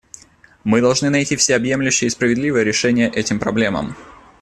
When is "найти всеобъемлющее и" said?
1.11-2.09